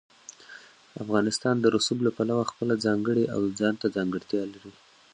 [1.03, 4.71] افغانستان د رسوب له پلوه خپله ځانګړې او ځانته ځانګړتیا لري.